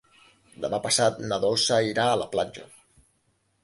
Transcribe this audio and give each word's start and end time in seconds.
Demà 0.63 0.79
passat 0.85 1.21
na 1.27 1.41
Dolça 1.45 1.81
irà 1.93 2.09
a 2.11 2.19
la 2.25 2.31
platja. 2.37 2.71